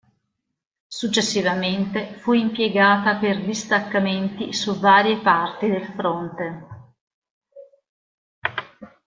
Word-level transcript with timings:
Successivamente 0.87 2.15
fu 2.15 2.33
impiegata 2.33 3.17
per 3.17 3.45
distaccamenti 3.45 4.51
su 4.51 4.79
varie 4.79 5.19
parti 5.21 5.67
del 5.67 5.85
fronte. 5.95 6.65